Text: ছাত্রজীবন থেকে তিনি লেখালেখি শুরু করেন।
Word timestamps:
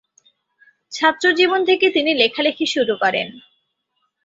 ছাত্রজীবন 0.91 1.61
থেকে 1.65 1.85
তিনি 1.89 2.11
লেখালেখি 2.13 2.65
শুরু 2.65 2.93
করেন। 2.95 3.27